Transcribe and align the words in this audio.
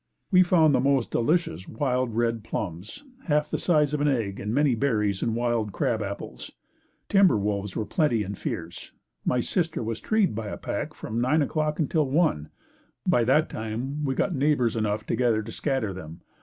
We 0.31 0.41
found 0.41 0.73
the 0.73 0.79
most 0.79 1.11
delicious 1.11 1.67
wild, 1.67 2.15
red 2.15 2.43
plums, 2.43 3.03
half 3.25 3.51
the 3.51 3.59
size 3.59 3.93
of 3.93 4.01
an 4.01 4.07
egg 4.07 4.39
and 4.39 4.51
many 4.51 4.73
berries 4.73 5.21
and 5.21 5.35
wild 5.35 5.71
crab 5.71 6.01
apples. 6.01 6.51
The 7.07 7.13
timber 7.19 7.37
wolves 7.37 7.75
were 7.75 7.85
plenty 7.85 8.23
and 8.23 8.35
fierce. 8.35 8.93
My 9.25 9.41
sister 9.41 9.83
was 9.83 9.99
treed 10.01 10.33
by 10.33 10.47
a 10.47 10.57
pack 10.57 10.95
from 10.95 11.21
nine 11.21 11.43
o'clock 11.43 11.77
until 11.77 12.09
one. 12.09 12.49
By 13.07 13.23
that 13.25 13.47
time 13.47 14.03
we 14.03 14.13
had 14.13 14.17
got 14.17 14.33
neighbors 14.33 14.75
enough 14.75 15.05
together 15.05 15.43
to 15.43 15.51
scatter 15.51 15.93
them. 15.93 16.21